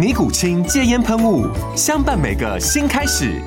[0.00, 1.46] 尼古清戒烟喷雾，
[1.76, 3.38] 相伴每个新开始。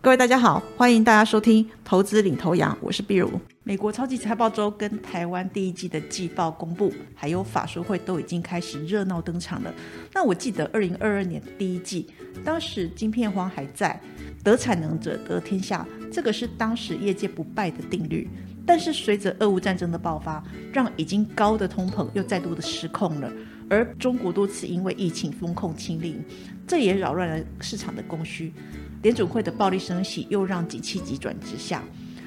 [0.00, 3.28] 各位大家好，欢迎大家收听《投资领头羊》，我是碧如。
[3.64, 9.74] 美国超级财报周跟台湾第一季的季报公布，还有法说会都已经开始热闹登场了。
[10.14, 12.06] 那我记得二零二二年第一季，
[12.44, 14.00] 当时晶片荒还在，
[14.44, 18.30] 得产能者得天下，这个是当时业界不败的定律。
[18.68, 23.32] 但是随着俄乌战争的爆发，让已经高的通膨又再度的失控了。
[23.70, 26.22] 而中国多次因为疫情风控清零，
[26.66, 28.52] 这也扰乱了市场的供需。
[29.00, 31.82] 联准会的暴力升息又让景气急转直下。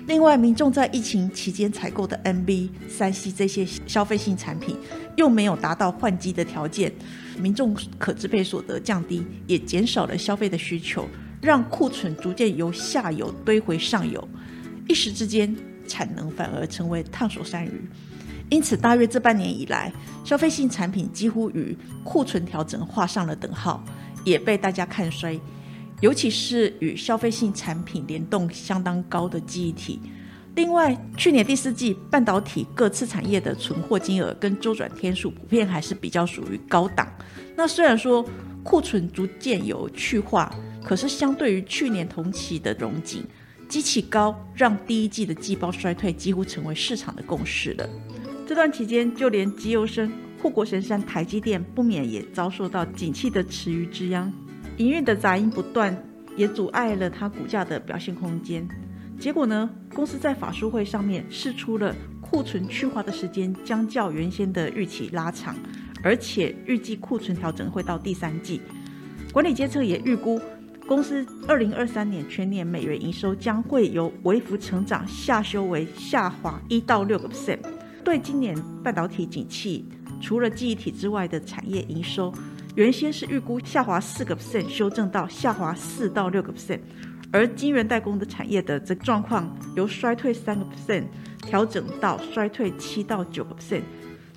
[0.08, 4.76] 另外，民众在疫情期间采购的 NB、三 C 这些消费性产品
[5.18, 6.92] 又没有达到换机的条件，
[7.38, 11.08] 民众可支配所得降低，也减少了消费的需求，
[11.40, 14.28] 让库存逐渐由下游堆回上游，
[14.88, 15.56] 一时之间
[15.88, 17.90] 产能反而成为烫手山芋。
[18.50, 19.92] 因此，大约这半年以来，
[20.24, 23.84] 消费性产品几乎与库存调整画上了等号，
[24.26, 25.40] 也被大家看衰。
[26.02, 30.02] 尤其是与消费性产品联动相当高的记忆体。
[30.56, 37.08] 另外，去年第四季半导体各次产业的存货金额跟周转天数普遍还是比较属于高档。
[37.56, 38.26] 那虽然说
[38.64, 43.24] 库存逐渐有去化，可是相对于去年同期的融景，
[43.72, 47.90] 机器高让第一季的季报衰退几乎成为市场的共识了。
[48.46, 50.12] 这段期间，就连机油生、
[50.42, 54.30] 护国神山台积电不免也遭受到景气的池鱼之殃，
[54.76, 55.98] 营运的杂音不断，
[56.36, 58.68] 也阻碍了它股价的表现空间。
[59.18, 65.56] 结果呢，公司在法术会上面试出了库存去化的时间将较原先的预期拉长，
[66.04, 68.62] 而且预计库存调整会到第三季。
[69.32, 70.42] 管理阶层也预估，
[70.92, 77.60] 公司二零二三年全年美元营收将会由微幅成长下修为下滑一到六个 percent。
[78.04, 78.54] 对今年
[78.84, 79.86] 半导体景气，
[80.20, 82.30] 除了记忆体之外的产业营收，
[82.76, 86.82] 原先是预估下滑四个 percent，修正到下滑四到六个 percent，
[87.32, 91.06] 而晶圆代工的产业的这状况由衰退三个 percent
[91.38, 93.84] 调整到衰退七到九个 percent。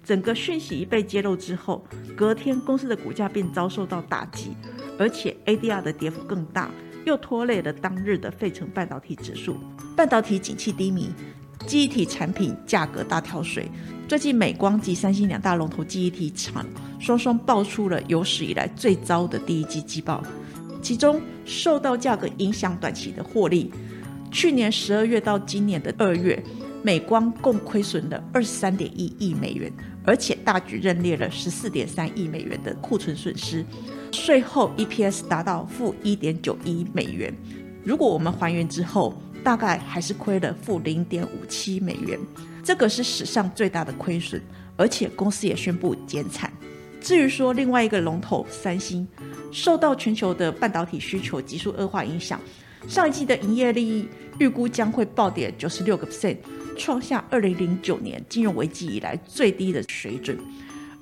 [0.05, 1.85] 整个讯息一被揭露之后，
[2.17, 4.55] 隔天公司的股价便遭受到打击，
[4.99, 6.71] 而且 ADR 的跌幅更大，
[7.05, 9.57] 又拖累了当日的费城半导体指数。
[9.97, 11.11] 半导体景气低迷。
[11.67, 13.67] 记忆体产品价格大跳水，
[14.07, 16.67] 最近美光及三星两大龙头记忆体厂
[17.01, 20.23] 双双爆出了有史以来最糟的第一季季报，
[20.83, 23.73] 其中受到价格影响短期的获利，
[24.31, 26.43] 去年十二月到今年的二月，
[26.85, 29.73] 美光共亏损了二十三点一亿美元，
[30.05, 33.65] 而且大举认列了十四点三亿美元的库存损失，
[34.13, 37.35] 税后 EPS 达到负一点九一美元，
[37.83, 39.13] 如果我们还原之后。
[39.45, 42.19] 大概还是亏了负零点五七美元，
[42.63, 44.41] 这个是史上最大的亏损，
[44.75, 46.51] 而且公司也宣布减产。
[46.99, 49.07] 至于说另外一个龙头三星，
[49.53, 52.41] 受到全球的半导体需求急速恶化影响，
[52.89, 54.09] 上一季的营业利益
[54.39, 56.39] 预估将会暴跌九十六个 percent，
[56.77, 60.39] 创下二零零九年金融危机以来最低的水准。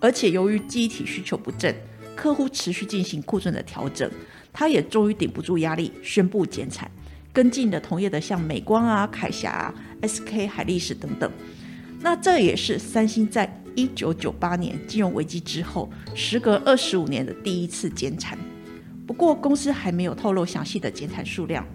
[0.00, 1.74] 而且由于机体需求不振，
[2.16, 4.10] 客户持续进行库存的调整，
[4.52, 6.90] 它也终于顶不住压力，宣布减产。
[7.32, 11.32] 跟进的同业的像美光啊、凯霞啊、SK 海力士等等，
[12.00, 18.36] 那这也是三星在一九九八年金融危机之后，时隔二十五年的第一次减产。
[19.06, 21.66] 不过公司还没有透露详细的减产数量。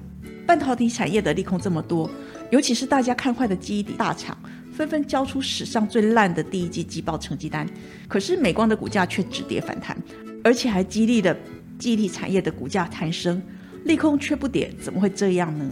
[0.46, 2.10] 半导体产业的利空这么多，
[2.50, 4.38] 尤其是大家看坏的记忆体大厂，
[4.72, 7.68] 纷纷交出史上最烂的第一季季报成绩单。
[8.08, 9.98] 可是美光的股价却止跌反弹，
[10.44, 11.36] 而且还激励了
[11.78, 13.42] 记忆体产业的股价攀升。
[13.84, 15.70] 利空却不跌，怎么会这样呢？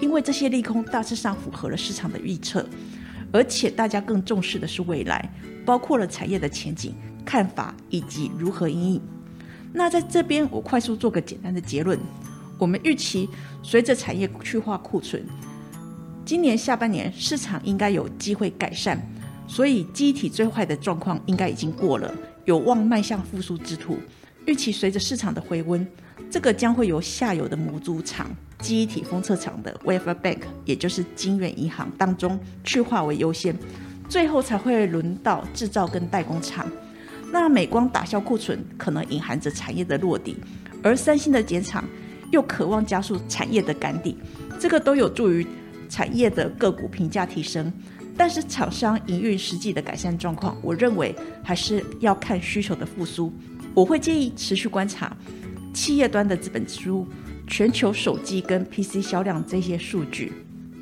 [0.00, 2.66] 因为这些利空大致上符合了市场的预测，
[3.32, 5.30] 而且大家更重视的是未来，
[5.64, 6.94] 包括了产业的前景
[7.24, 9.00] 看法以及如何应应。
[9.72, 11.98] 那在这边，我快速做个简单的结论：
[12.58, 13.28] 我们预期
[13.62, 15.24] 随着产业去化库存，
[16.24, 18.98] 今年下半年市场应该有机会改善，
[19.46, 22.12] 所以机体最坏的状况应该已经过了，
[22.46, 23.98] 有望迈向复苏之途。
[24.46, 25.86] 预期随着市场的回温，
[26.30, 33.54] 这个将会由下游的模组厂、记忆体封测厂的 Wafer Bank，也就是晶圆银行当中去化为优先，
[34.08, 36.66] 最后才会轮到制造跟代工厂。
[37.30, 40.36] 那美光打消库存，可能隐含着产业的落底，
[40.82, 41.84] 而三星的减产
[42.30, 44.16] 又渴望加速产业的赶底，
[44.58, 45.46] 这个都有助于
[45.94, 47.72] 产业的个股评价提升。
[48.16, 53.32] 但是厂商营运实际的改善状况，我认为还是要看需求的复苏。
[53.72, 55.16] 我会建议持续观察
[55.72, 57.06] 企业端的资本支出、
[57.46, 60.32] 全球手机跟 PC 销量这些数据，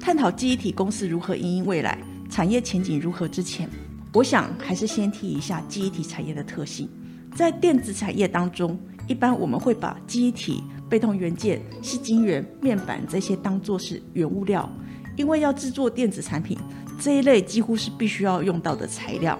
[0.00, 1.98] 探讨记忆体公司如何营运未来、
[2.30, 3.68] 产业前景如何之前，
[4.14, 6.88] 我想还是先提一下记忆体产业的特性。
[7.34, 14.70] 在电子产业当中，一般我们会把记忆体、被动元件、细晶圆、面板这些当作是原物料，
[15.16, 16.58] 因为要制作电子产品，
[17.00, 19.38] 这一类几乎是必须要用到的材料。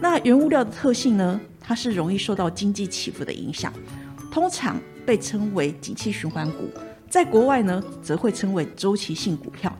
[0.00, 1.40] 那原物料的特性呢？
[1.60, 3.72] 它是容易受到经济起伏的影响，
[4.30, 6.70] 通常被称为景气循环股。
[7.10, 9.74] 在国外呢，则会称为周期性股票。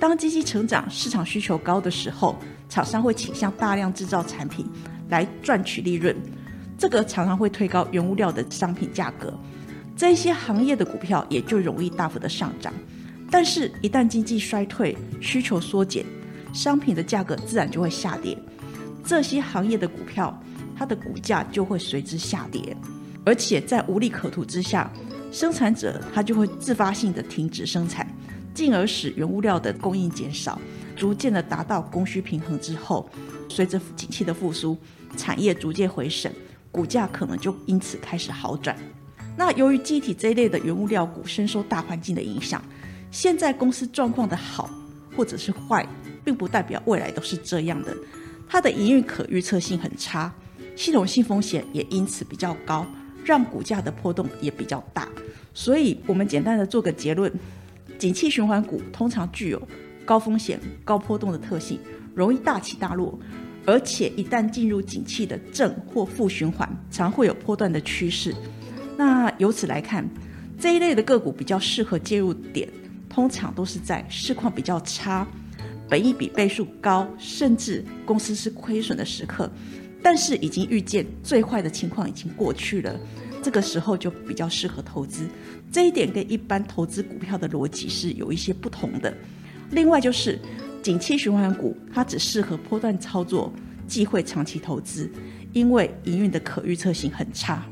[0.00, 2.36] 当经济成长、市场需求高的时候，
[2.68, 4.66] 厂商会倾向大量制造产品
[5.10, 6.16] 来赚取利润，
[6.76, 9.32] 这个常常会推高原物料的商品价格。
[9.96, 12.72] 这些行业的股票也就容易大幅的上涨。
[13.32, 16.04] 但是，一旦经济衰退、需求缩减，
[16.52, 18.38] 商品的价格自然就会下跌。
[19.02, 20.38] 这些行业的股票。
[20.74, 22.76] 它的股价就会随之下跌，
[23.24, 24.90] 而且在无利可图之下，
[25.30, 28.08] 生产者他就会自发性的停止生产，
[28.52, 30.60] 进而使原物料的供应减少，
[30.96, 33.08] 逐渐的达到供需平衡之后，
[33.48, 34.76] 随着景气的复苏，
[35.16, 36.32] 产业逐渐回升，
[36.72, 38.76] 股价可能就因此开始好转。
[39.36, 42.60] 那由于机体这一类的原物料股深受大环境的影响，
[43.12, 44.70] 现在公司状况的好
[45.14, 45.86] 或者是坏，
[46.24, 47.94] 并不代表未来都是这样的，
[48.48, 50.32] 它的营运可预测性很差。
[50.74, 52.86] 系统性风险也因此比较高，
[53.22, 55.06] 让股价的波动也比较大。
[55.52, 57.30] 所以，我们简单的做个结论：，
[57.98, 59.60] 景气循环股通常具有
[60.06, 61.78] 高风险、高波动的特性，
[62.14, 63.18] 容易大起大落，
[63.66, 68.34] 而且一旦进入景气的正或负循环，常会有波段的趋势。
[68.96, 70.08] 那由此来看，
[70.58, 72.66] 这一类的个股比较适合介入点，
[73.12, 75.26] 通常都是在市况比较差、
[75.88, 79.50] 本益比倍数高，甚至公司是亏损的时刻。
[80.02, 82.98] 但是已经预见最坏的情况已经过去了，
[83.40, 85.28] 这个时候就比较适合投资。
[85.70, 89.14] 这一点跟一般投资股票的逻辑是有一些不同的。
[89.70, 90.38] 另外就是，
[90.82, 93.52] 景气循环股它只适合波段操作，
[93.86, 95.08] 忌讳长期投资，
[95.52, 97.62] 因为营运的可预测性很差。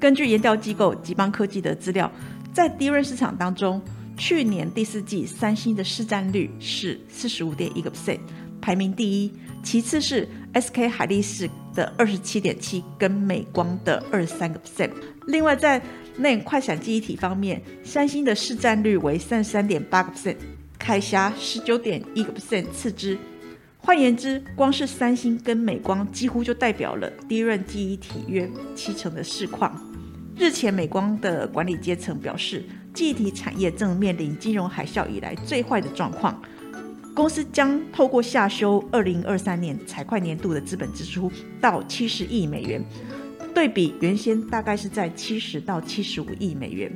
[0.00, 2.10] 根据研调机构吉邦科技的资料，
[2.52, 3.80] 在低润市场当中，
[4.24, 8.20] 去年第四季三星的市占率是四十五点一个 percent，
[8.60, 9.32] 排名第一。
[9.64, 14.92] 其次是 SK 海力士的二十七点七，跟美光的二十三个 percent。
[15.26, 15.82] 另外，在
[16.18, 20.36] 内快闪记忆体方面，三星的市占率为三十三点八个 percent，
[20.78, 23.18] 凯霞十九点一个 percent 次之。
[23.78, 29.76] 换言之，光是三星跟美光几乎就代表了低润记忆体约七成的市况。
[30.36, 36.40] 日前，美光的管理阶层表示，记忆体产业正面临金融海啸以来最坏的状况。
[37.14, 42.82] 公司将透过下修二零二三年财会年度的资本支出到七十亿美元，
[43.54, 46.90] 对比原先大概是在七十到七十五亿美元，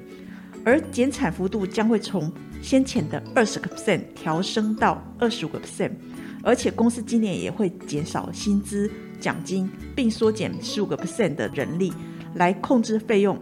[0.64, 2.32] 而减产幅度将会从
[2.62, 5.90] 先前的二十个 percent 调升到二十五个 percent，
[6.42, 11.92] 而且公司今年也会减少薪资奖金，并缩减十五个 percent 的人力
[12.36, 13.38] 来控制费用，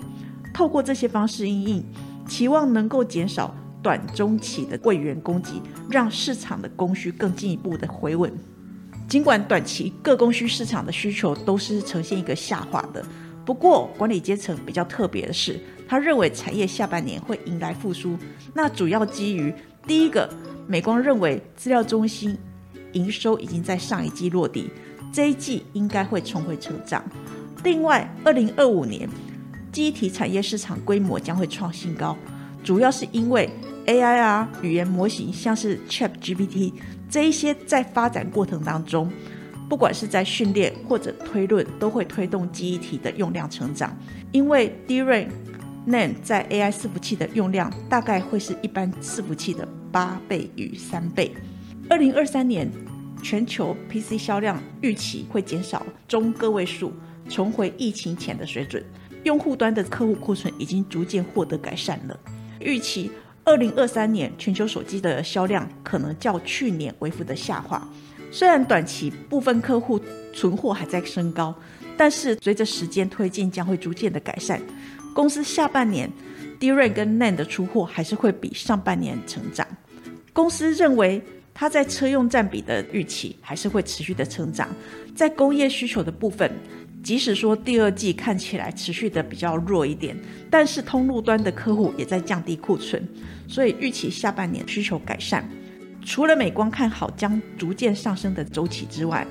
[0.53, 1.85] 透过这些方式应应，
[2.27, 3.55] 期望能够减少。
[3.83, 8.33] 短中期的柜员供给，让市场的供需更进一步的回稳。
[9.07, 13.05] 尽管短期各供需市场的需求都是呈现一个下滑的，
[13.45, 18.17] 不过管理阶层比较特别的是，他认为产业下半年会迎来复苏。
[18.55, 19.53] 那主要基于
[19.87, 20.33] 第一个，
[20.67, 22.35] 美光认为资料中心
[22.93, 24.71] 营收已经在上一季落地，
[25.13, 27.05] 这一季应该会重回成长。
[27.63, 29.07] 另外，二零二五年
[29.75, 32.17] 机体产业市场规模将会创新高，
[32.63, 33.51] 主要是因为。
[33.87, 36.73] AI 啊，语言模型像是 ChatGPT
[37.11, 39.13] 这一些，在发展过程当中，
[39.69, 43.95] 不管是在训练或者推论，都会推动记忆体的用量成长。
[44.33, 45.27] 因为 DRAM、
[45.87, 51.31] NAND 在 AI 伺服器的用量大概会是一般伺服器的八倍与三倍。
[51.91, 52.71] 二零二三年
[53.23, 56.91] 全球 PC 销量预期会减少中个位数，
[57.29, 58.83] 重回疫情前的水准。
[59.25, 62.19] 用户端的客户库存已经逐渐获得改善了。
[62.61, 63.11] 预期
[63.43, 67.87] 二零二三年全球手机的销量可能较去年微幅的下滑。
[68.31, 70.01] 虽然短期部分客户
[70.33, 71.55] 存货还在升高，
[71.97, 74.61] 但是随着时间推进，将会逐渐的改善。
[75.15, 76.11] 公司下半年
[76.59, 79.67] DRAM 跟 NAND 的出货还是会比上半年成长。
[80.33, 84.69] 公司认为，它在车用占比的预期还是会持续的成长。
[85.15, 86.51] 在工业需求的部分，
[87.05, 90.17] 即使说第二季看起来持续的比较弱一点，
[90.51, 93.07] 但是通路端的客户也在降低库存，
[93.47, 95.47] 所以预期下半年需求改善。
[96.03, 99.27] 除了美光看好将逐渐上升的周期之外，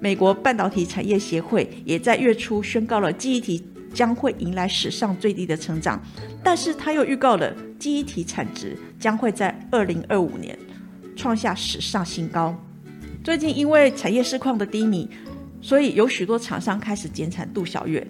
[0.00, 6.02] 美国半导体产业协会也在月初宣告了记忆体将会迎来史上最低的成长，
[6.42, 10.58] 但是他又预告了记忆体产值将会在二零二五年
[11.14, 12.58] 创下史上新高。
[13.22, 15.06] 最近因为产业市况的低迷，
[15.60, 18.06] 所以有许多厂商开始减产度小月，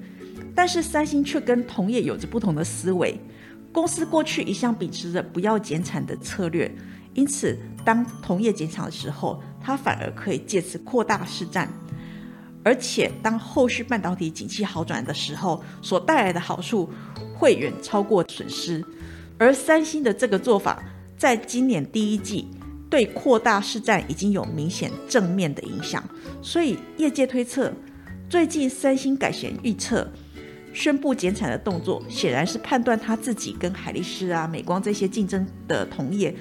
[0.55, 3.19] 但是三星却跟同业有着不同的思维。
[3.73, 6.71] 公司过去一向秉持着不要减产的策略。
[7.15, 11.69] 因此，当同业减产的时候，它反而可以借此扩大市占，
[12.63, 16.89] 而且当后续半导体景气好转的时候，所带来的好处
[17.37, 18.85] 会远超过损失。
[19.37, 20.83] 而三星的这个做法，
[21.17, 22.47] 在今年第一季
[22.91, 26.03] 对扩大市占已经有明显正面的影响，
[26.41, 27.73] 所以业界推测，
[28.29, 30.11] 最近三星改弦预测，
[30.73, 36.35] 宣布减产的动作，显然是判断他自己跟海力士啊、美光这些竞争的同业。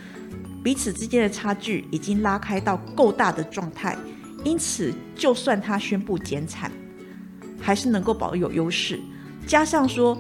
[0.63, 3.97] 彼此之间的差距已经拉开到够大的状态，
[4.43, 6.71] 因此就算他宣布减产，
[7.59, 8.99] 还是能够保有优势。
[9.45, 10.17] 加上说，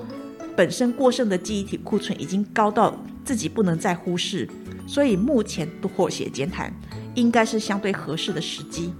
[0.55, 4.47] 本身过剩的记忆体库存已经高到自己不能再忽视，
[4.87, 6.73] 所以目前妥协减产
[7.13, 8.91] 应该是相对合适的时机。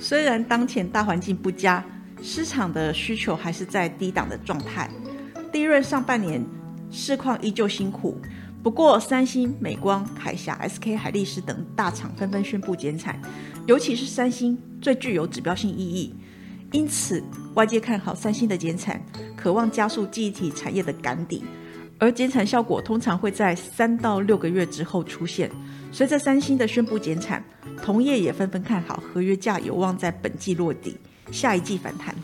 [0.00, 1.84] 虽然当前大环境不佳，
[2.22, 4.90] 市场的需求还是在低档的状态，
[5.52, 6.44] 利润上半年
[6.90, 8.20] 市况依旧辛苦。
[8.60, 13.20] 不过，三星、美光、凯霞、SK 海力士等大厂纷纷宣布减产，
[13.66, 16.12] 尤其是三星最具有指标性意义。
[16.72, 17.22] 因此，
[17.54, 19.00] 外界看好三星的减产，
[19.36, 21.44] 渴望加速记忆体产业的赶底。
[21.98, 25.50] 而减产效果通常会在三到六个月之后出现。
[25.90, 27.42] 随着三星的宣布减产，
[27.82, 30.96] 同业也纷纷看好合约价有望在本季落底，
[31.32, 32.14] 下一季反弹。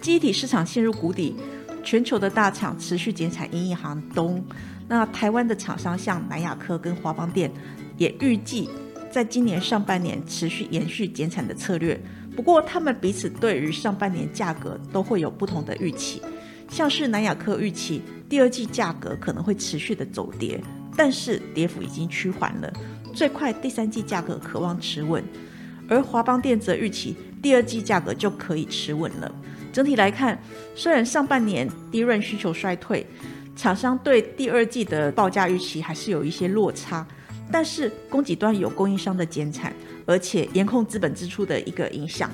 [0.00, 1.36] 记忆体市场陷入谷底，
[1.84, 4.44] 全球的大厂持续减产，因一行东。
[4.88, 7.50] 那台湾的厂商像南亚科跟华邦电，
[7.96, 8.68] 也预计
[9.10, 11.98] 在今年上半年持续延续减产的策略。
[12.34, 16.20] 不过，他们彼此对于上半年价格都会有不同的预期。
[16.68, 18.02] 像是南亚科预期
[18.32, 20.58] 第二季价格可能会持续的走跌，
[20.96, 22.72] 但是跌幅已经趋缓了，
[23.12, 25.22] 最快第三季价格渴望持稳。
[25.86, 29.30] 而华邦电则预期第二季价格就可以持稳了。
[29.70, 30.42] 整体来看，
[30.74, 33.06] 虽然上半年低润需求衰退。
[33.54, 37.06] 厂商对第二季的报价预期还是有一些落差，
[37.50, 39.70] 但是供给端有供应商的减产，
[40.06, 42.30] 而且严控资本支出的一个影响，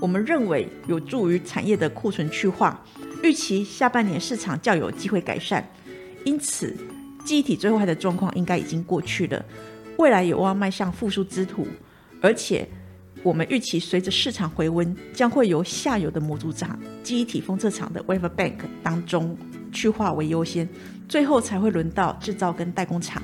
[0.00, 2.80] 我们认为有助于产业的库存去化，
[3.22, 5.66] 预期下半年市场较有机会改善，
[6.24, 6.76] 因此
[7.24, 9.44] 记忆体最坏的状况应该已经过去了，
[9.96, 11.66] 未来有望迈向复苏之途，
[12.20, 12.66] 而且
[13.22, 19.36] 我们预期随着市场回温，将会由下游的模组厂、记忆体封测厂的 Wafer Bank 当中。
[19.72, 20.68] 去化为优先，
[21.08, 23.22] 最后才会轮到制造跟代工厂。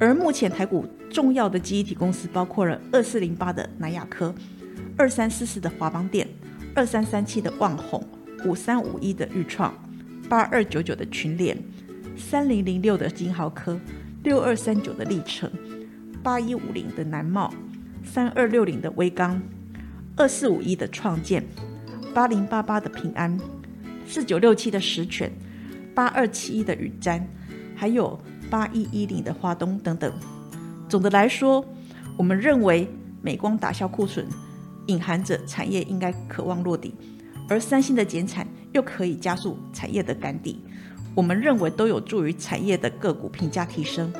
[0.00, 4.34] 而目前台股重要的记忆体公司包括了二四零八的南亚科、
[4.96, 6.26] 二三四四的华邦电、
[6.74, 8.04] 二三三七的旺宏、
[8.44, 9.74] 五三五一的裕创、
[10.28, 11.56] 八二九九的群联、
[12.16, 13.80] 三零零六的金豪科、
[14.22, 15.50] 六二三九的历程、
[16.22, 17.52] 八一五零的南茂、
[18.04, 19.40] 三二六零的威刚、
[20.16, 21.44] 二四五一的创建、
[22.14, 23.38] 八零八八的平安、
[24.06, 25.30] 四九六七的实权。
[25.94, 27.22] 八二七一的宇瞻，
[27.74, 30.12] 还有八一一零的华东等等。
[30.90, 31.64] 总的来说，
[32.18, 32.86] 我们认为
[33.22, 34.26] 美光打消库存，
[34.88, 36.94] 隐含着产业应该渴望落底，
[37.48, 40.60] 而三星的减产又可以加速产业的赶底。
[41.14, 44.12] 我们认为都有助于产业的个股评价提升。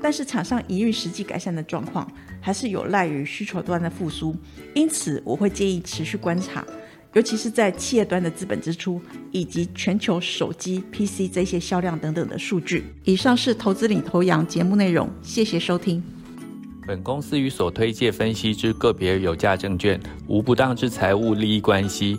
[0.00, 2.10] 但是厂商营运实际改善的状况，
[2.40, 4.34] 还是有赖于需求端的复苏。
[4.74, 6.64] 因此，我会建议持续观察。
[7.14, 9.00] 尤其是在企业端的资本支出，
[9.30, 12.84] 以及全球手机、PC 这些销量等等的数据。
[13.04, 16.02] 以上是投资领头羊节目内容，谢谢收听。
[16.84, 22.18] 本公司与所推介分析之个别有价证券无不当之财务利益关系。